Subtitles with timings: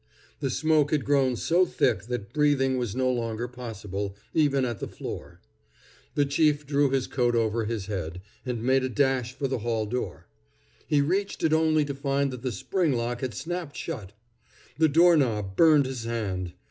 [0.39, 4.87] The smoke had grown so thick that breathing was no longer possible, even at the
[4.87, 5.41] floor.
[6.15, 9.85] The chief drew his coat over his head, and made a dash for the hall
[9.85, 10.25] door.
[10.87, 14.13] He reached it only to find that the spring lock had snapped shut.
[14.79, 16.53] The door knob burned his hand.